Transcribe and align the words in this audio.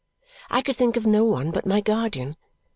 I 0.49 0.63
could 0.63 0.75
think 0.75 0.97
of 0.97 1.05
no 1.05 1.23
one 1.25 1.51
but 1.51 1.67
my 1.67 1.79
guardian. 1.79 2.35